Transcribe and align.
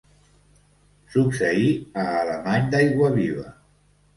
Succeí 1.17 1.67
a 2.05 2.07
Alemany 2.23 2.67
d'Aiguaviva. 2.73 3.49